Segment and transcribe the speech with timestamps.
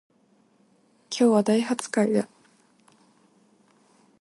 [1.11, 2.27] 今日は大発会だ